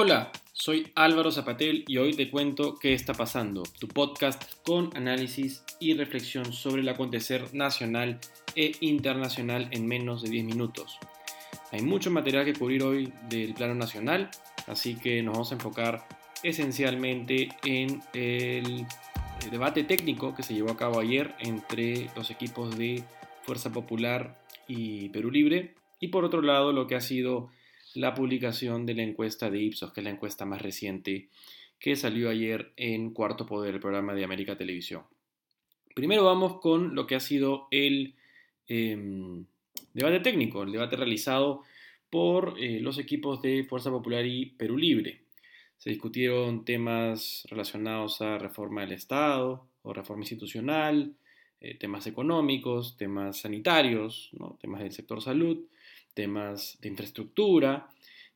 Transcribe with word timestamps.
Hola, 0.00 0.30
soy 0.52 0.92
Álvaro 0.94 1.32
Zapatel 1.32 1.84
y 1.88 1.96
hoy 1.96 2.12
te 2.14 2.30
cuento 2.30 2.78
qué 2.78 2.94
está 2.94 3.14
pasando, 3.14 3.64
tu 3.80 3.88
podcast 3.88 4.40
con 4.64 4.96
análisis 4.96 5.64
y 5.80 5.94
reflexión 5.94 6.52
sobre 6.52 6.82
el 6.82 6.88
acontecer 6.88 7.52
nacional 7.52 8.20
e 8.54 8.70
internacional 8.78 9.66
en 9.72 9.88
menos 9.88 10.22
de 10.22 10.30
10 10.30 10.44
minutos. 10.44 11.00
Hay 11.72 11.82
mucho 11.82 12.12
material 12.12 12.44
que 12.44 12.54
cubrir 12.54 12.84
hoy 12.84 13.12
del 13.28 13.54
plano 13.54 13.74
nacional, 13.74 14.30
así 14.68 14.94
que 14.94 15.20
nos 15.20 15.32
vamos 15.32 15.50
a 15.50 15.54
enfocar 15.56 16.06
esencialmente 16.44 17.48
en 17.64 18.00
el 18.14 18.86
debate 19.50 19.82
técnico 19.82 20.32
que 20.32 20.44
se 20.44 20.54
llevó 20.54 20.70
a 20.70 20.76
cabo 20.76 21.00
ayer 21.00 21.34
entre 21.40 22.08
los 22.14 22.30
equipos 22.30 22.78
de 22.78 23.02
Fuerza 23.42 23.72
Popular 23.72 24.44
y 24.68 25.08
Perú 25.08 25.32
Libre, 25.32 25.74
y 25.98 26.06
por 26.06 26.24
otro 26.24 26.40
lado 26.40 26.72
lo 26.72 26.86
que 26.86 26.94
ha 26.94 27.00
sido 27.00 27.50
la 27.98 28.14
publicación 28.14 28.86
de 28.86 28.94
la 28.94 29.02
encuesta 29.02 29.50
de 29.50 29.60
Ipsos, 29.60 29.92
que 29.92 30.00
es 30.00 30.04
la 30.04 30.10
encuesta 30.10 30.44
más 30.46 30.62
reciente 30.62 31.28
que 31.80 31.96
salió 31.96 32.30
ayer 32.30 32.72
en 32.76 33.12
Cuarto 33.12 33.44
Poder, 33.44 33.74
el 33.74 33.80
programa 33.80 34.14
de 34.14 34.22
América 34.22 34.56
Televisión. 34.56 35.02
Primero 35.96 36.24
vamos 36.24 36.60
con 36.60 36.94
lo 36.94 37.08
que 37.08 37.16
ha 37.16 37.20
sido 37.20 37.66
el 37.72 38.14
em, 38.68 39.44
debate 39.94 40.20
técnico, 40.20 40.62
el 40.62 40.70
debate 40.70 40.94
realizado 40.94 41.64
por 42.08 42.54
eh, 42.60 42.78
los 42.80 42.98
equipos 42.98 43.42
de 43.42 43.64
Fuerza 43.64 43.90
Popular 43.90 44.24
y 44.24 44.46
Perú 44.46 44.78
Libre. 44.78 45.22
Se 45.76 45.90
discutieron 45.90 46.64
temas 46.64 47.48
relacionados 47.50 48.20
a 48.20 48.38
reforma 48.38 48.82
del 48.82 48.92
Estado 48.92 49.66
o 49.82 49.92
reforma 49.92 50.22
institucional, 50.22 51.14
eh, 51.60 51.74
temas 51.74 52.06
económicos, 52.06 52.96
temas 52.96 53.38
sanitarios, 53.38 54.30
temas 54.60 54.82
del 54.82 54.92
sector 54.92 55.20
salud, 55.20 55.64
temas 56.14 56.78
de 56.80 56.88
infraestructura 56.88 57.88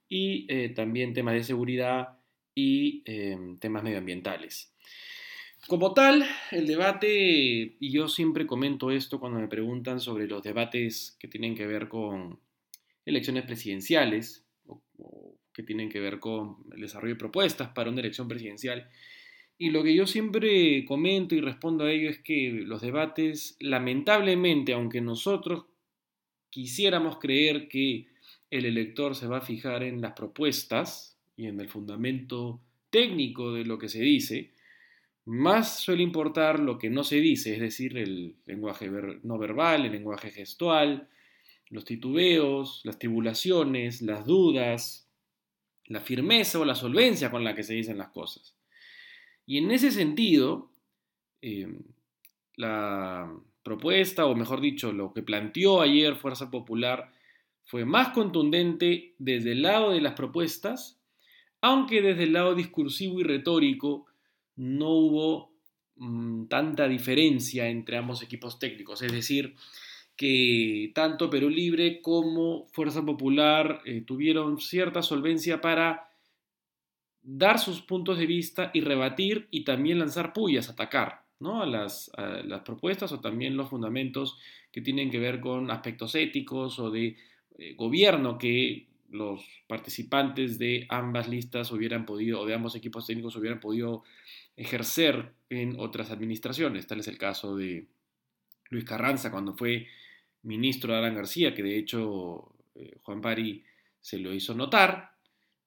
y 0.08 0.46
eh, 0.48 0.68
también 0.70 1.14
temas 1.14 1.34
de 1.34 1.44
seguridad 1.44 2.18
y 2.54 3.02
em, 3.06 3.58
temas 3.58 3.82
medioambientales. 3.82 4.72
Como 5.68 5.94
tal, 5.94 6.24
el 6.50 6.66
debate, 6.66 7.76
y 7.78 7.90
yo 7.92 8.08
siempre 8.08 8.46
comento 8.46 8.90
esto 8.90 9.20
cuando 9.20 9.38
me 9.38 9.48
preguntan 9.48 10.00
sobre 10.00 10.26
los 10.26 10.42
debates 10.42 11.16
que 11.20 11.28
tienen 11.28 11.54
que 11.54 11.66
ver 11.66 11.88
con 11.88 12.40
elecciones 13.06 13.44
presidenciales 13.44 14.44
o, 14.66 14.82
o 14.98 15.36
que 15.52 15.62
tienen 15.62 15.88
que 15.88 16.00
ver 16.00 16.18
con 16.18 16.56
el 16.72 16.80
desarrollo 16.80 17.14
de 17.14 17.18
propuestas 17.18 17.68
para 17.68 17.90
una 17.90 18.00
elección 18.00 18.28
presidencial, 18.28 18.88
y 19.62 19.70
lo 19.70 19.84
que 19.84 19.94
yo 19.94 20.08
siempre 20.08 20.84
comento 20.84 21.36
y 21.36 21.40
respondo 21.40 21.84
a 21.84 21.92
ello 21.92 22.10
es 22.10 22.18
que 22.18 22.50
los 22.50 22.82
debates, 22.82 23.56
lamentablemente, 23.60 24.72
aunque 24.72 25.00
nosotros 25.00 25.66
quisiéramos 26.52 27.18
creer 27.18 27.66
que 27.66 28.08
el 28.50 28.66
elector 28.66 29.16
se 29.16 29.26
va 29.26 29.38
a 29.38 29.40
fijar 29.40 29.82
en 29.82 30.02
las 30.02 30.12
propuestas 30.12 31.18
y 31.34 31.46
en 31.46 31.58
el 31.58 31.70
fundamento 31.70 32.60
técnico 32.90 33.54
de 33.54 33.64
lo 33.64 33.78
que 33.78 33.88
se 33.88 34.02
dice, 34.02 34.52
más 35.24 35.80
suele 35.80 36.02
importar 36.02 36.60
lo 36.60 36.76
que 36.76 36.90
no 36.90 37.04
se 37.04 37.16
dice, 37.16 37.54
es 37.54 37.60
decir, 37.60 37.96
el 37.96 38.36
lenguaje 38.44 38.90
no 39.22 39.38
verbal, 39.38 39.86
el 39.86 39.92
lenguaje 39.92 40.30
gestual, 40.30 41.08
los 41.70 41.86
titubeos, 41.86 42.82
las 42.84 42.98
tribulaciones, 42.98 44.02
las 44.02 44.26
dudas, 44.26 45.08
la 45.86 46.00
firmeza 46.00 46.58
o 46.58 46.66
la 46.66 46.74
solvencia 46.74 47.30
con 47.30 47.44
la 47.44 47.54
que 47.54 47.62
se 47.62 47.72
dicen 47.72 47.96
las 47.96 48.10
cosas. 48.10 48.54
Y 49.46 49.56
en 49.56 49.70
ese 49.70 49.90
sentido, 49.90 50.70
eh, 51.40 51.80
la 52.56 53.34
propuesta, 53.62 54.26
o 54.26 54.34
mejor 54.34 54.60
dicho, 54.60 54.92
lo 54.92 55.12
que 55.12 55.22
planteó 55.22 55.80
ayer 55.80 56.16
Fuerza 56.16 56.50
Popular 56.50 57.12
fue 57.64 57.84
más 57.84 58.08
contundente 58.08 59.14
desde 59.18 59.52
el 59.52 59.62
lado 59.62 59.92
de 59.92 60.00
las 60.00 60.14
propuestas, 60.14 60.98
aunque 61.60 62.02
desde 62.02 62.24
el 62.24 62.32
lado 62.32 62.54
discursivo 62.54 63.20
y 63.20 63.22
retórico 63.22 64.06
no 64.56 64.90
hubo 64.90 65.52
mm, 65.96 66.46
tanta 66.46 66.88
diferencia 66.88 67.68
entre 67.68 67.96
ambos 67.96 68.22
equipos 68.22 68.58
técnicos. 68.58 69.02
Es 69.02 69.12
decir, 69.12 69.54
que 70.16 70.90
tanto 70.94 71.30
Perú 71.30 71.48
Libre 71.48 72.02
como 72.02 72.66
Fuerza 72.72 73.04
Popular 73.04 73.80
eh, 73.84 74.02
tuvieron 74.02 74.60
cierta 74.60 75.02
solvencia 75.02 75.60
para 75.60 76.10
dar 77.22 77.60
sus 77.60 77.80
puntos 77.80 78.18
de 78.18 78.26
vista 78.26 78.72
y 78.74 78.80
rebatir 78.80 79.46
y 79.50 79.64
también 79.64 80.00
lanzar 80.00 80.32
pullas, 80.32 80.68
atacar 80.68 81.21
a, 81.46 81.66
las, 81.66 82.10
las, 82.44 82.62
propuestas 82.62 83.12
o 83.12 83.20
también 83.20 83.56
los 83.56 83.68
fundamentos 83.68 84.38
que 84.72 84.80
tienen 84.80 85.10
que 85.10 85.18
ver 85.18 85.40
con 85.40 85.70
aspectos 85.70 86.14
éticos 86.14 86.78
o 86.78 86.90
de 86.90 87.16
eh, 87.58 87.74
gobierno 87.74 88.38
que 88.38 88.86
los 89.10 89.46
participantes 89.66 90.58
de 90.58 90.86
ambas 90.88 91.28
listas 91.28 91.70
hubieran 91.70 92.06
podido, 92.06 92.40
o 92.40 92.46
de 92.46 92.54
ambos 92.54 92.74
equipos 92.74 93.06
técnicos 93.06 93.36
hubieran 93.36 93.60
podido 93.60 94.04
ejercer 94.56 95.32
en 95.50 95.78
otras 95.78 96.10
administraciones. 96.10 96.86
Tal 96.86 97.00
es 97.00 97.08
el 97.08 97.18
caso 97.18 97.56
de 97.56 97.86
Luis 98.70 98.84
Carranza 98.84 99.30
cuando 99.30 99.54
fue 99.54 99.86
ministro 100.44 100.92
de 100.92 100.98
Alan 100.98 101.14
García, 101.14 101.54
que 101.54 101.62
de 101.62 101.76
hecho 101.76 102.54
eh, 102.74 102.96
Juan 103.02 103.20
Pari 103.20 103.62
se 104.00 104.18
lo 104.18 104.32
hizo 104.32 104.54
notar. 104.54 105.12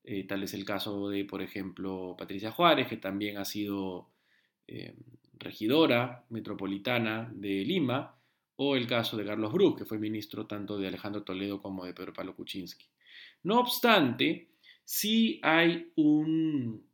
Eh, 0.03 0.25
tal 0.25 0.41
es 0.41 0.55
el 0.55 0.65
caso 0.65 1.09
de, 1.09 1.25
por 1.25 1.43
ejemplo, 1.43 2.15
Patricia 2.17 2.51
Juárez, 2.51 2.87
que 2.87 2.97
también 2.97 3.37
ha 3.37 3.45
sido 3.45 4.09
regidora 5.39 6.25
metropolitana 6.29 7.31
de 7.33 7.63
Lima, 7.63 8.15
o 8.57 8.75
el 8.75 8.87
caso 8.87 9.17
de 9.17 9.25
Carlos 9.25 9.51
Bruz, 9.51 9.75
que 9.75 9.85
fue 9.85 9.97
ministro 9.97 10.45
tanto 10.45 10.77
de 10.77 10.87
Alejandro 10.87 11.23
Toledo 11.23 11.61
como 11.61 11.85
de 11.85 11.93
Pedro 11.93 12.13
Pablo 12.13 12.35
Kuczynski. 12.35 12.85
No 13.43 13.59
obstante, 13.59 14.47
sí 14.83 15.39
hay 15.43 15.91
un 15.95 16.85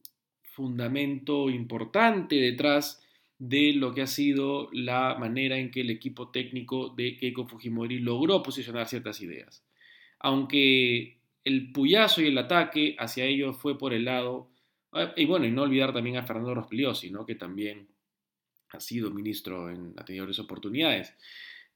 fundamento 0.43 1.49
importante 1.49 2.35
detrás 2.35 3.01
de 3.37 3.73
lo 3.73 3.93
que 3.93 4.03
ha 4.03 4.07
sido 4.07 4.69
la 4.71 5.15
manera 5.19 5.57
en 5.57 5.71
que 5.71 5.81
el 5.81 5.89
equipo 5.89 6.29
técnico 6.29 6.89
de 6.89 7.17
Keiko 7.17 7.47
Fujimori 7.47 7.99
logró 7.99 8.43
posicionar 8.43 8.87
ciertas 8.87 9.21
ideas. 9.21 9.65
Aunque 10.19 11.17
el 11.43 11.71
puyazo 11.71 12.21
y 12.21 12.27
el 12.27 12.37
ataque 12.37 12.95
hacia 12.99 13.25
ellos 13.25 13.57
fue 13.57 13.77
por 13.77 13.93
el 13.93 14.05
lado, 14.05 14.51
ah, 14.91 15.13
y 15.15 15.25
bueno, 15.25 15.45
y 15.45 15.51
no 15.51 15.63
olvidar 15.63 15.93
también 15.93 16.17
a 16.17 16.23
Fernando 16.23 16.53
Rospigliosi, 16.53 17.09
¿no? 17.09 17.25
que 17.25 17.35
también 17.35 17.87
ha 18.73 18.79
sido 18.79 19.11
ministro 19.11 19.69
en 19.69 19.93
anteriores 19.97 20.39
oportunidades 20.39 21.13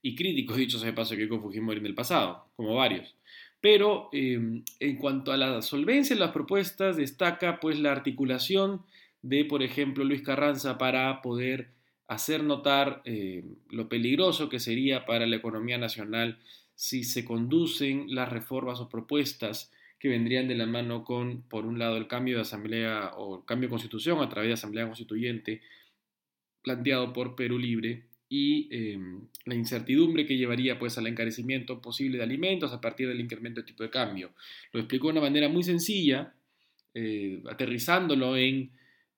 y 0.02 0.16
crítico, 0.16 0.54
dicho 0.56 0.78
sea 0.78 0.88
de 0.88 0.94
paso, 0.94 1.16
que 1.16 1.28
con 1.28 1.42
Fujimori 1.42 1.80
en 1.80 1.86
el 1.86 1.96
pasado, 1.96 2.48
como 2.56 2.76
varios. 2.76 3.16
Pero 3.62 4.10
em, 4.12 4.64
en 4.80 4.98
cuanto 4.98 5.32
a 5.32 5.38
la 5.38 5.62
solvencia 5.62 6.16
de 6.16 6.20
las 6.20 6.32
propuestas, 6.32 6.98
destaca 6.98 7.60
pues 7.60 7.80
la 7.80 7.92
articulación 7.92 8.84
de, 9.24 9.44
por 9.46 9.64
ejemplo, 9.64 10.04
Luis 10.04 10.22
Carranza 10.22 10.78
para 10.78 11.22
poder 11.24 11.70
hacer 12.08 12.44
notar 12.44 13.02
em, 13.06 13.56
lo 13.72 13.90
peligroso 13.90 14.50
que 14.50 14.60
sería 14.60 15.06
para 15.06 15.26
la 15.26 15.38
economía 15.38 15.80
nacional 15.80 16.38
si 16.76 17.04
se 17.04 17.26
conducen 17.26 18.06
las 18.10 18.30
reformas 18.30 18.80
o 18.80 18.90
propuestas 18.90 19.72
que 19.98 20.10
vendrían 20.10 20.48
de 20.48 20.56
la 20.56 20.68
mano 20.68 21.04
con, 21.04 21.42
por 21.44 21.66
un 21.66 21.80
lado, 21.80 21.98
el 21.98 22.08
cambio 22.08 22.36
de 22.36 22.42
asamblea 22.42 23.14
o 23.18 23.44
cambio 23.46 23.68
de 23.68 23.72
constitución 23.72 24.22
a 24.22 24.30
través 24.30 24.50
de 24.50 24.54
asamblea 24.54 24.86
constituyente 24.86 25.62
planteado 26.66 27.14
por 27.14 27.36
Perú 27.36 27.60
Libre 27.60 28.08
y 28.28 28.68
em, 28.72 29.22
la 29.46 29.54
incertidumbre 29.54 30.26
que 30.26 30.36
llevaría 30.36 30.80
pues 30.80 30.98
al 30.98 31.06
encarecimiento 31.06 31.80
posible 31.80 32.18
de 32.18 32.24
alimentos 32.24 32.74
a 32.74 32.82
partir 32.82 33.08
del 33.08 33.22
incremento 33.22 33.62
de 33.62 33.68
tipo 33.68 33.84
de 33.84 33.92
cambio. 33.92 34.32
Lo 34.74 34.80
explicó 34.80 35.08
de 35.08 35.14
una 35.14 35.22
manera 35.22 35.48
muy 35.48 35.64
sencilla, 35.64 36.34
eh, 36.96 37.44
aterrizándolo 37.48 38.36
en 38.36 38.72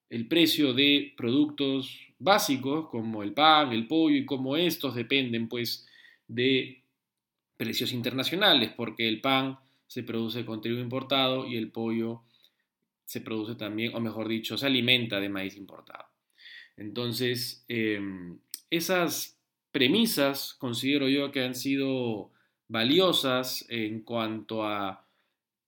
el 0.10 0.28
precio 0.28 0.74
de 0.74 1.14
productos 1.16 2.00
básicos 2.20 2.90
como 2.90 3.24
el 3.24 3.34
pan, 3.34 3.72
el 3.72 3.88
pollo 3.88 4.18
y 4.18 4.26
cómo 4.26 4.58
estos 4.58 4.94
dependen 4.94 5.48
pues 5.48 5.88
de 6.28 6.84
precios 7.56 7.94
internacionales, 7.94 8.72
porque 8.76 9.08
el 9.08 9.22
pan 9.22 9.58
se 9.88 10.04
produce 10.04 10.46
con 10.46 10.62
trigo 10.62 10.80
importado 10.80 11.48
y 11.48 11.56
el 11.56 11.72
pollo 11.72 12.24
se 13.06 13.22
produce 13.22 13.56
también, 13.56 13.96
o 13.96 14.02
mejor 14.02 14.28
dicho, 14.28 14.58
se 14.58 14.66
alimenta 14.66 15.22
de 15.22 15.30
maíz 15.30 15.56
importado. 15.56 16.17
Entonces, 16.78 17.66
em, 17.68 18.38
esas 18.70 19.38
premisas 19.72 20.54
considero 20.54 21.10
yo 21.10 21.32
que 21.32 21.44
han 21.44 21.56
sido 21.56 22.32
valiosas 22.68 23.66
en 23.70 24.02
cuanto 24.02 24.64
a 24.64 25.06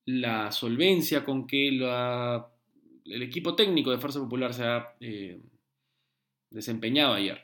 la 0.05 0.51
solvencia 0.51 1.23
con 1.23 1.45
que 1.45 1.67
el 1.67 3.21
equipo 3.21 3.55
técnico 3.55 3.91
de 3.91 3.99
Fuerza 3.99 4.19
Popular 4.19 4.53
se 4.53 4.63
ha 4.63 4.95
eh, 4.99 5.39
desempeñado 6.49 7.13
ayer. 7.13 7.41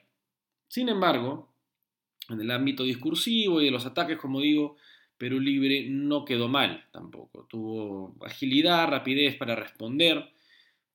Sin 0.67 0.89
embargo, 0.89 1.50
en 2.29 2.41
el 2.41 2.51
ámbito 2.51 2.83
discursivo 2.83 3.62
y 3.62 3.65
de 3.65 3.71
los 3.71 3.85
ataques, 3.85 4.17
como 4.17 4.41
digo, 4.41 4.77
Perú 5.17 5.39
Libre 5.39 5.88
no 5.89 6.25
quedó 6.25 6.47
mal 6.50 6.85
tampoco. 6.91 7.45
Tuvo 7.50 8.15
agilidad, 8.25 8.88
rapidez 8.89 9.35
para 9.38 9.56
responder 9.56 10.35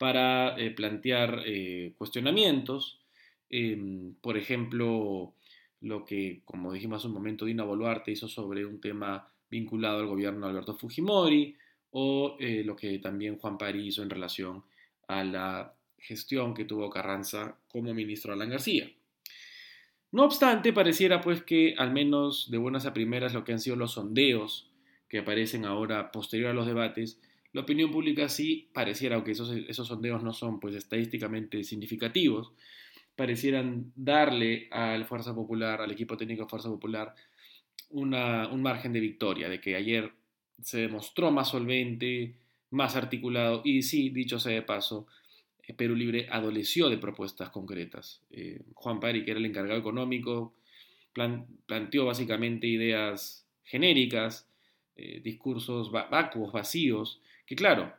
para 0.00 0.58
eh, 0.58 0.70
plantear 0.70 1.42
eh, 1.44 1.92
cuestionamientos. 1.98 3.02
Em, 3.50 4.14
por 4.22 4.38
ejemplo, 4.38 5.34
lo 5.82 6.06
que, 6.06 6.40
como 6.46 6.72
dijimos 6.72 7.00
hace 7.00 7.08
un 7.08 7.12
momento, 7.12 7.44
Dina 7.44 7.64
Boluarte 7.64 8.10
hizo 8.10 8.26
sobre 8.26 8.64
un 8.64 8.80
tema 8.80 9.30
vinculado 9.50 9.98
al 9.98 10.06
gobierno 10.06 10.46
de 10.46 10.52
Alberto 10.52 10.74
Fujimori, 10.74 11.54
o 11.90 12.38
eh, 12.40 12.62
lo 12.64 12.74
que 12.76 12.98
también 12.98 13.36
Juan 13.36 13.58
Pari 13.58 13.88
hizo 13.88 14.02
en 14.02 14.08
relación 14.08 14.64
a 15.06 15.22
la 15.22 15.74
gestión 15.98 16.54
que 16.54 16.64
tuvo 16.64 16.88
Carranza 16.88 17.58
como 17.68 17.92
ministro 17.92 18.32
Alan 18.32 18.48
García. 18.48 18.90
No 20.12 20.24
obstante, 20.24 20.72
pareciera 20.72 21.20
pues 21.20 21.42
que 21.42 21.74
al 21.76 21.92
menos 21.92 22.50
de 22.50 22.56
buenas 22.56 22.86
a 22.86 22.94
primeras 22.94 23.34
lo 23.34 23.44
que 23.44 23.52
han 23.52 23.60
sido 23.60 23.76
los 23.76 23.92
sondeos 23.92 24.70
que 25.10 25.18
aparecen 25.18 25.66
ahora 25.66 26.10
posterior 26.10 26.52
a 26.52 26.54
los 26.54 26.66
debates, 26.66 27.20
la 27.52 27.62
opinión 27.62 27.90
pública 27.90 28.28
sí 28.28 28.68
pareciera, 28.72 29.16
aunque 29.16 29.32
esos, 29.32 29.50
esos 29.50 29.88
sondeos 29.88 30.22
no 30.22 30.32
son 30.32 30.60
pues 30.60 30.74
estadísticamente 30.74 31.64
significativos, 31.64 32.52
parecieran 33.16 33.92
darle 33.96 34.68
al 34.70 35.04
Fuerza 35.04 35.34
Popular, 35.34 35.80
al 35.80 35.90
equipo 35.90 36.16
técnico 36.16 36.44
de 36.44 36.48
Fuerza 36.48 36.68
Popular, 36.68 37.14
una, 37.90 38.48
un 38.48 38.62
margen 38.62 38.92
de 38.92 39.00
victoria, 39.00 39.48
de 39.48 39.60
que 39.60 39.74
ayer 39.74 40.12
se 40.62 40.78
demostró 40.78 41.30
más 41.30 41.48
solvente, 41.48 42.36
más 42.70 42.96
articulado 42.96 43.62
y 43.64 43.82
sí, 43.82 44.10
dicho 44.10 44.38
sea 44.38 44.52
de 44.52 44.62
paso, 44.62 45.06
eh, 45.62 45.74
Perú 45.74 45.94
Libre 45.94 46.28
adoleció 46.30 46.88
de 46.88 46.98
propuestas 46.98 47.50
concretas. 47.50 48.22
Eh, 48.30 48.62
Juan 48.74 49.00
Pari, 49.00 49.24
que 49.24 49.32
era 49.32 49.40
el 49.40 49.46
encargado 49.46 49.78
económico, 49.78 50.54
planteó 51.12 52.06
básicamente 52.06 52.66
ideas 52.66 53.46
genéricas, 53.64 54.48
eh, 54.96 55.20
discursos 55.22 55.90
vacuos, 55.90 56.52
vacíos, 56.52 57.20
que 57.50 57.56
claro, 57.56 57.92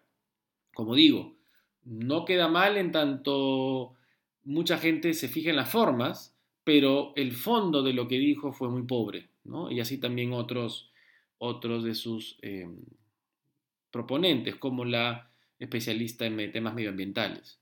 como 0.73 0.95
digo, 0.95 1.35
no 1.83 2.23
queda 2.23 2.47
mal 2.47 2.77
en 2.77 2.93
tanto 2.93 3.97
mucha 4.45 4.77
gente 4.77 5.13
se 5.13 5.27
fija 5.27 5.49
en 5.49 5.57
las 5.57 5.69
formas, 5.69 6.33
pero 6.63 7.11
el 7.17 7.33
fondo 7.33 7.83
de 7.83 7.91
lo 7.91 8.07
que 8.07 8.17
dijo 8.17 8.53
fue 8.53 8.69
muy 8.69 8.83
pobre, 8.83 9.27
¿no? 9.43 9.69
Y 9.69 9.81
así 9.81 9.97
también 9.97 10.31
otros, 10.31 10.93
otros 11.37 11.83
de 11.83 11.95
sus 11.95 12.37
proponentes, 13.91 14.55
como 14.55 14.85
la 14.85 15.29
especialista 15.59 16.25
en 16.25 16.49
temas 16.53 16.73
medioambientales. 16.73 17.59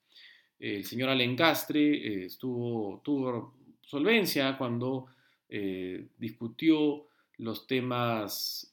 El 0.59 0.85
señor 0.85 1.09
Alencastre 1.09 1.81
eh, 1.81 2.25
estuvo, 2.25 3.01
tuvo 3.03 3.55
solvencia 3.81 4.59
cuando 4.59 5.07
eh, 5.49 6.05
discutió 6.19 7.07
los 7.37 7.65
temas 7.65 8.69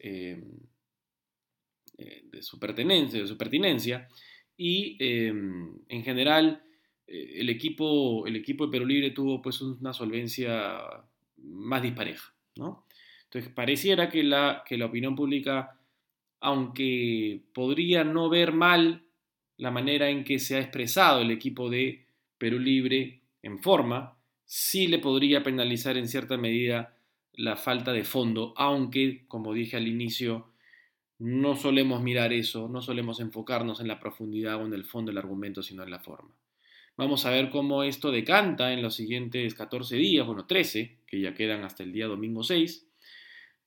eh, 1.99 2.23
de, 2.31 2.43
su 2.43 2.59
pertenencia, 2.59 3.21
de 3.21 3.27
su 3.27 3.37
pertinencia 3.37 4.09
y 4.57 4.97
en 4.99 6.03
general 6.03 6.63
el, 7.07 7.51
equipo, 7.51 8.27
el 8.27 8.37
equipo 8.37 8.67
de 8.67 8.73
Perú 8.73 8.87
Libre 8.87 9.11
tuvo 9.11 9.43
pues 9.43 9.61
una 9.61 9.93
solvencia 9.93 10.81
más 11.37 11.83
dispareja. 11.83 12.35
Entonces 12.55 13.53
pareciera 13.53 14.09
que 14.09 14.23
la, 14.23 14.63
que 14.67 14.79
la 14.79 14.87
opinión 14.87 15.15
pública, 15.15 15.79
aunque 16.41 17.43
podría 17.53 18.03
no 18.05 18.29
ver 18.29 18.53
mal 18.53 19.05
la 19.59 19.71
manera 19.71 20.09
en 20.09 20.25
que 20.25 20.39
se 20.39 20.57
ha 20.57 20.61
expresado 20.61 21.21
el 21.21 21.31
equipo 21.31 21.71
de 21.71 22.07
Perú 22.39 22.59
Libre 22.59 23.21
en 23.43 23.59
forma, 23.59 24.19
sí 24.45 24.87
le 24.87 24.99
podría 24.99 25.43
penalizar 25.43 25.97
en 25.97 26.09
cierta 26.09 26.37
medida 26.37 26.97
la 27.33 27.57
falta 27.57 27.93
de 27.93 28.05
fondo, 28.05 28.55
aunque, 28.57 29.27
como 29.29 29.53
dije 29.53 29.77
al 29.77 29.89
inicio, 29.89 30.53
no 31.19 31.57
solemos 31.57 32.03
mirar 32.03 32.33
eso, 32.33 32.69
no 32.69 32.83
solemos 32.83 33.21
enfocarnos 33.21 33.81
en 33.81 33.89
la 33.89 33.99
profundidad 33.99 34.57
o 34.57 34.67
en 34.67 34.75
el 34.75 34.85
fondo 34.85 35.11
del 35.11 35.19
argumento, 35.19 35.63
sino 35.63 35.83
en 35.83 35.91
la 35.91 36.01
forma. 36.01 36.35
Vamos 36.97 37.27
a 37.27 37.31
ver 37.31 37.51
cómo 37.51 37.83
esto 37.83 38.11
decanta 38.11 38.73
en 38.73 38.83
los 38.83 38.95
siguientes 38.95 39.55
14 39.55 39.97
días, 39.97 40.27
bueno, 40.27 40.47
13, 40.47 40.99
que 41.07 41.21
ya 41.21 41.35
quedan 41.35 41.63
hasta 41.65 41.83
el 41.83 41.93
día 41.93 42.07
domingo 42.07 42.43
6, 42.43 42.87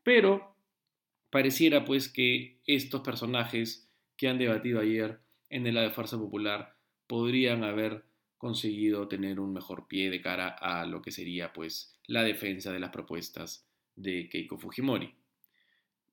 pero 0.04 0.56
pareciera 1.30 1.86
pues 1.86 2.10
que 2.10 2.58
estos 2.66 3.02
personajes 3.02 3.88
que 4.18 4.28
han 4.28 4.38
debatido 4.38 4.80
ayer 4.80 5.20
en 5.50 5.68
el 5.68 5.76
de 5.76 5.90
Fuerza 5.92 6.18
Popular 6.18 6.76
podrían 7.08 7.64
haber 7.64 8.04
conseguido 8.38 9.08
tener 9.08 9.40
un 9.40 9.54
mejor 9.54 9.88
pie 9.88 10.10
de 10.10 10.22
cara 10.22 10.50
a 10.50 10.86
lo 10.86 11.02
que 11.02 11.12
sería 11.12 11.54
pues 11.54 11.96
la 12.08 12.24
defensa 12.24 12.72
de 12.72 12.80
las 12.80 12.90
propuestas 12.90 13.68
de 13.96 14.30
Keiko 14.30 14.58
Fujimori. 14.58 15.14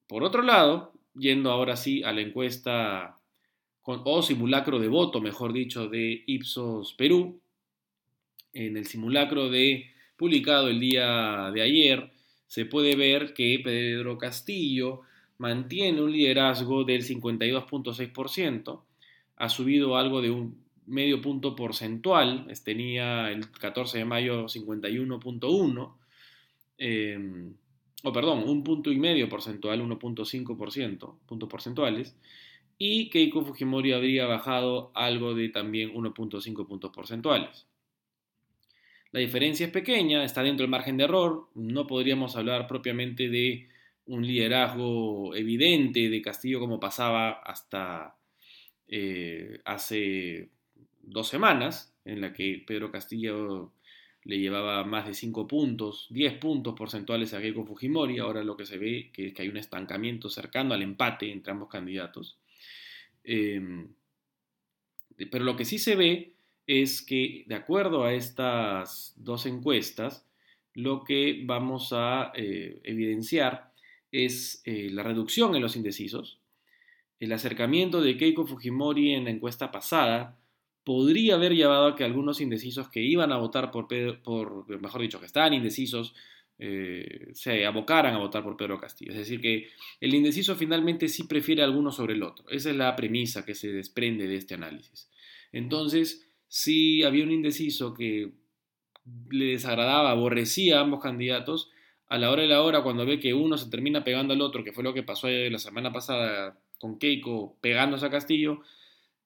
Por 0.06 0.22
otro 0.22 0.42
lado, 0.42 0.92
yendo 1.18 1.50
ahora 1.50 1.76
sí 1.76 2.02
a 2.02 2.12
la 2.12 2.20
encuesta 2.20 3.18
o 3.82 4.22
simulacro 4.22 4.78
de 4.78 4.88
voto, 4.88 5.20
mejor 5.20 5.52
dicho, 5.52 5.88
de 5.88 6.24
Ipsos 6.26 6.94
Perú, 6.94 7.40
en 8.52 8.76
el 8.76 8.86
simulacro 8.86 9.48
de 9.48 9.86
publicado 10.16 10.68
el 10.68 10.80
día 10.80 11.50
de 11.52 11.62
ayer, 11.62 12.10
se 12.46 12.64
puede 12.64 12.96
ver 12.96 13.34
que 13.34 13.60
Pedro 13.62 14.18
Castillo 14.18 15.02
mantiene 15.38 16.00
un 16.00 16.12
liderazgo 16.12 16.84
del 16.84 17.02
52.6%, 17.02 18.82
ha 19.36 19.48
subido 19.48 19.96
algo 19.96 20.22
de 20.22 20.30
un 20.30 20.64
medio 20.86 21.20
punto 21.20 21.54
porcentual, 21.54 22.46
tenía 22.64 23.30
el 23.30 23.50
14 23.50 23.98
de 23.98 24.04
mayo 24.04 24.48
51.1, 24.48 25.98
em, 26.78 27.54
o 28.06 28.12
perdón, 28.12 28.44
un 28.46 28.62
punto 28.62 28.92
y 28.92 28.98
medio 28.98 29.28
porcentual, 29.28 29.82
1.5%, 29.82 31.18
puntos 31.26 31.48
porcentuales, 31.48 32.16
y 32.78 33.10
Keiko 33.10 33.44
Fujimori 33.44 33.92
habría 33.92 34.26
bajado 34.26 34.92
algo 34.94 35.34
de 35.34 35.48
también 35.48 35.92
1.5 35.92 36.68
puntos 36.68 36.92
porcentuales. 36.92 37.66
La 39.10 39.18
diferencia 39.18 39.66
es 39.66 39.72
pequeña, 39.72 40.22
está 40.22 40.44
dentro 40.44 40.62
del 40.62 40.70
margen 40.70 40.96
de 40.96 41.04
error, 41.04 41.48
no 41.56 41.88
podríamos 41.88 42.36
hablar 42.36 42.68
propiamente 42.68 43.28
de 43.28 43.68
un 44.04 44.24
liderazgo 44.24 45.34
evidente 45.34 46.08
de 46.08 46.22
Castillo 46.22 46.60
como 46.60 46.78
pasaba 46.78 47.30
hasta 47.30 48.16
eh, 48.86 49.58
hace 49.64 50.50
dos 51.02 51.26
semanas, 51.26 51.92
en 52.04 52.20
la 52.20 52.32
que 52.32 52.62
Pedro 52.64 52.92
Castillo 52.92 53.72
le 54.26 54.40
llevaba 54.40 54.84
más 54.84 55.06
de 55.06 55.14
5 55.14 55.46
puntos, 55.46 56.08
10 56.10 56.34
puntos 56.38 56.74
porcentuales 56.74 57.32
a 57.32 57.40
Keiko 57.40 57.64
Fujimori. 57.64 58.18
Ahora 58.18 58.42
lo 58.42 58.56
que 58.56 58.66
se 58.66 58.76
ve 58.76 59.10
que 59.12 59.28
es 59.28 59.34
que 59.34 59.42
hay 59.42 59.48
un 59.48 59.56
estancamiento 59.56 60.28
cercano 60.28 60.74
al 60.74 60.82
empate 60.82 61.30
entre 61.30 61.52
ambos 61.52 61.68
candidatos. 61.68 62.36
Em, 63.22 63.88
pero 65.30 65.44
lo 65.44 65.56
que 65.56 65.64
sí 65.64 65.78
se 65.78 65.94
ve 65.94 66.32
es 66.66 67.02
que, 67.02 67.44
de 67.46 67.54
acuerdo 67.54 68.04
a 68.04 68.14
estas 68.14 69.14
dos 69.16 69.46
encuestas, 69.46 70.26
lo 70.74 71.04
que 71.04 71.42
vamos 71.44 71.92
a 71.92 72.32
eh, 72.34 72.80
evidenciar 72.82 73.72
es 74.10 74.60
eh, 74.64 74.90
la 74.90 75.04
reducción 75.04 75.54
en 75.54 75.62
los 75.62 75.76
indecisos, 75.76 76.40
el 77.20 77.32
acercamiento 77.32 78.00
de 78.00 78.16
Keiko 78.16 78.44
Fujimori 78.44 79.12
en 79.12 79.24
la 79.24 79.30
encuesta 79.30 79.70
pasada 79.70 80.36
podría 80.86 81.34
haber 81.34 81.52
llevado 81.52 81.88
a 81.88 81.96
que 81.96 82.04
algunos 82.04 82.40
indecisos 82.40 82.88
que 82.88 83.02
iban 83.02 83.32
a 83.32 83.38
votar 83.38 83.72
por 83.72 83.88
Pedro, 83.88 84.22
por, 84.22 84.80
mejor 84.80 85.00
dicho, 85.00 85.18
que 85.18 85.26
estaban 85.26 85.52
indecisos, 85.52 86.14
eh, 86.60 87.30
se 87.32 87.66
abocaran 87.66 88.14
a 88.14 88.18
votar 88.18 88.44
por 88.44 88.56
Pedro 88.56 88.78
Castillo. 88.78 89.10
Es 89.10 89.18
decir, 89.18 89.40
que 89.40 89.66
el 90.00 90.14
indeciso 90.14 90.54
finalmente 90.54 91.08
sí 91.08 91.24
prefiere 91.24 91.62
a 91.62 91.64
alguno 91.64 91.90
sobre 91.90 92.14
el 92.14 92.22
otro. 92.22 92.48
Esa 92.50 92.70
es 92.70 92.76
la 92.76 92.94
premisa 92.94 93.44
que 93.44 93.56
se 93.56 93.72
desprende 93.72 94.28
de 94.28 94.36
este 94.36 94.54
análisis. 94.54 95.10
Entonces, 95.50 96.30
si 96.46 97.02
había 97.02 97.24
un 97.24 97.32
indeciso 97.32 97.92
que 97.92 98.34
le 99.28 99.46
desagradaba, 99.46 100.12
aborrecía 100.12 100.78
a 100.78 100.82
ambos 100.82 101.02
candidatos, 101.02 101.68
a 102.06 102.16
la 102.16 102.30
hora 102.30 102.42
de 102.42 102.48
la 102.48 102.62
hora, 102.62 102.84
cuando 102.84 103.04
ve 103.04 103.18
que 103.18 103.34
uno 103.34 103.58
se 103.58 103.68
termina 103.70 104.04
pegando 104.04 104.34
al 104.34 104.40
otro, 104.40 104.62
que 104.62 104.72
fue 104.72 104.84
lo 104.84 104.94
que 104.94 105.02
pasó 105.02 105.26
la 105.28 105.58
semana 105.58 105.92
pasada 105.92 106.60
con 106.78 107.00
Keiko 107.00 107.56
pegándose 107.60 108.06
a 108.06 108.10
Castillo, 108.10 108.62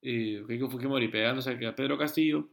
eh, 0.02 0.42
Keiko 0.47 0.71
Fujimori 0.71 1.09
pegándose 1.09 1.50
a 1.66 1.75
Pedro 1.75 1.99
Castillo, 1.99 2.49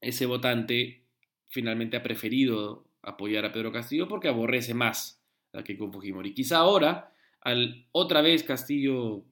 ese 0.00 0.26
votante 0.26 1.02
finalmente 1.48 1.96
ha 1.96 2.02
preferido 2.02 2.84
apoyar 3.02 3.44
a 3.44 3.52
Pedro 3.52 3.72
Castillo 3.72 4.08
porque 4.08 4.28
aborrece 4.28 4.74
más 4.74 5.22
a 5.52 5.62
Keiko 5.62 5.90
Fujimori. 5.90 6.34
Quizá 6.34 6.58
ahora, 6.58 7.12
al 7.40 7.86
otra 7.92 8.22
vez 8.22 8.42
Castillo 8.42 9.24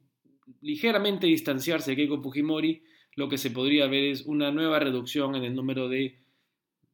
ligeramente 0.61 1.27
distanciarse 1.27 1.93
de 1.93 1.97
Keiko 1.97 2.23
Fujimori, 2.23 2.83
lo 3.15 3.29
que 3.29 3.39
se 3.39 3.51
podría 3.51 3.87
ver 3.87 4.05
es 4.05 4.23
una 4.27 4.51
nueva 4.51 4.79
reducción 4.79 5.35
en 5.35 5.45
el 5.45 5.55
número 5.55 5.89
de 5.89 6.19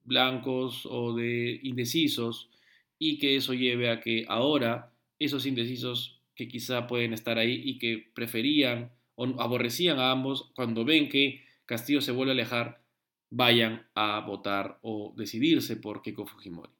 blancos 0.04 0.86
o 0.86 1.14
de 1.14 1.60
indecisos 1.62 2.50
y 2.98 3.18
que 3.18 3.36
eso 3.36 3.54
lleve 3.54 3.90
a 3.90 4.00
que 4.00 4.24
ahora 4.28 4.92
esos 5.18 5.46
indecisos 5.46 6.20
que 6.34 6.48
quizá 6.48 6.86
pueden 6.86 7.12
estar 7.12 7.38
ahí 7.38 7.60
y 7.64 7.78
que 7.78 8.10
preferían 8.14 8.90
o 9.16 9.40
aborrecían 9.40 9.98
a 9.98 10.10
ambos 10.10 10.50
cuando 10.54 10.84
ven 10.84 11.08
que 11.08 11.44
Castillo 11.66 12.00
se 12.00 12.12
vuelve 12.12 12.32
a 12.32 12.34
alejar, 12.34 12.82
vayan 13.30 13.86
a 13.94 14.20
votar 14.20 14.78
o 14.82 15.12
decidirse 15.16 15.76
por 15.76 16.02
Keiko 16.02 16.26
Fujimori. 16.26 16.72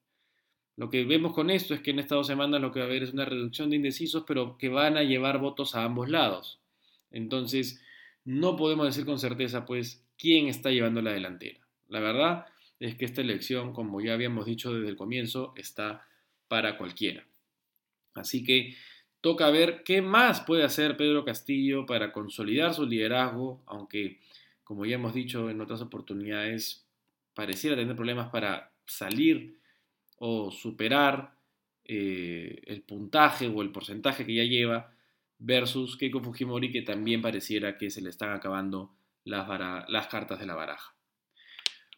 Lo 0.77 0.91
que 0.91 1.05
vemos 1.05 1.33
con 1.33 1.51
esto 1.51 1.75
es 1.75 1.81
que 1.81 1.93
en 1.93 2.01
estas 2.01 2.17
dos 2.17 2.27
semanas 2.27 2.61
lo 2.61 2.73
que 2.73 2.81
va 2.81 2.87
a 2.87 2.89
haber 2.89 3.05
es 3.05 3.13
una 3.13 3.25
reducción 3.25 3.71
de 3.71 3.77
indecisos, 3.77 4.25
pero 4.27 4.59
que 4.59 4.69
van 4.69 4.97
a 4.97 5.03
llevar 5.03 5.39
votos 5.39 5.75
a 5.75 5.85
ambos 5.85 6.09
lados. 6.09 6.61
Entonces, 7.11 7.81
no 8.25 8.57
podemos 8.57 8.87
decir 8.87 9.05
con 9.05 9.19
certeza, 9.19 9.67
pues, 9.67 10.05
quién 10.19 10.49
está 10.49 10.71
llevando 10.71 11.01
la 11.01 11.13
delantera. 11.13 11.61
La 11.89 12.01
verdad 12.01 12.47
es 12.81 12.97
que 12.97 13.05
esta 13.05 13.21
elección, 13.21 13.73
como 13.73 14.01
ya 14.01 14.15
habíamos 14.15 14.47
dicho 14.47 14.75
desde 14.75 14.89
el 14.89 14.97
comienzo, 14.97 15.53
está 15.57 16.09
para 16.49 16.77
cualquiera. 16.77 17.25
Así 18.15 18.45
que 18.45 18.75
toca 19.25 19.49
ver 19.49 19.85
qué 19.85 20.03
más 20.03 20.43
puede 20.43 20.65
hacer 20.65 20.99
Pedro 20.99 21.25
Castillo 21.25 21.87
para 21.87 22.13
consolidar 22.13 22.75
su 22.75 22.85
liderazgo, 22.85 23.63
aunque, 23.65 24.21
como 24.65 24.85
ya 24.85 24.97
hemos 24.97 25.15
dicho 25.15 25.49
en 25.49 25.63
otras 25.63 25.81
oportunidades, 25.81 26.87
pareciera 27.33 27.75
tener 27.75 27.97
problemas 27.97 28.29
para 28.29 28.71
salir 28.85 29.57
o 30.19 30.51
superar 30.51 31.39
eh, 31.87 32.61
el 32.67 32.83
puntaje 32.83 33.49
o 33.49 33.63
el 33.63 33.73
porcentaje 33.73 34.27
que 34.27 34.35
ya 34.35 34.45
lleva 34.45 34.93
versus 35.39 35.97
Keiko 35.97 36.21
Fujimori 36.21 36.71
que 36.71 36.83
también 36.83 37.23
pareciera 37.23 37.79
que 37.79 37.89
se 37.89 38.03
le 38.03 38.11
están 38.11 38.35
acabando 38.35 38.95
las, 39.25 39.49
las 39.89 40.07
cartas 40.09 40.39
de 40.39 40.45
la 40.45 40.55
baraja. 40.55 40.95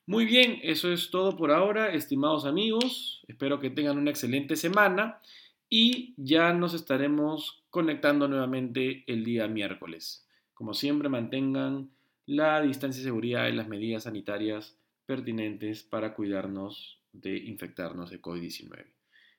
Muy 0.07 0.27
bien, 0.27 0.61
eso 0.63 0.93
es 0.93 1.11
todo 1.11 1.37
por 1.37 1.51
ahora, 1.51 1.93
estimados 1.93 2.45
amigos. 2.45 3.25
Espero 3.27 3.59
que 3.59 3.71
tengan 3.71 3.99
una 3.99 4.11
excelente 4.11 4.55
semana 4.55 5.21
y 5.69 6.15
ya 6.17 6.53
nos 6.53 6.75
estaremos 6.75 7.65
conectando 7.71 8.29
nuevamente 8.29 9.05
el 9.07 9.25
día 9.25 9.49
miércoles. 9.49 10.27
Como 10.55 10.75
siempre, 10.75 11.09
mantengan 11.09 11.91
la 12.27 12.61
distancia 12.61 13.01
de 13.01 13.09
seguridad 13.09 13.49
y 13.49 13.53
las 13.53 13.69
medidas 13.69 14.05
sanitarias 14.05 14.77
pertinentes 15.07 15.83
para 15.83 16.15
cuidarnos 16.15 17.01
de 17.13 17.37
infectarnos 17.37 18.11
de 18.11 18.21
COVID-19. 18.21 18.87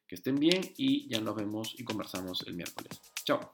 Que 0.07 0.15
estén 0.15 0.39
bien 0.39 0.61
y 0.77 1.07
ya 1.09 1.19
nos 1.19 1.35
vemos 1.35 1.75
y 1.77 1.83
conversamos 1.83 2.45
el 2.47 2.55
miércoles. 2.55 3.01
Chao. 3.25 3.51